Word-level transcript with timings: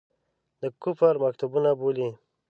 د 0.61 0.63
کفر 0.81 1.13
مکتبونه 1.23 1.71
بولي. 1.79 2.09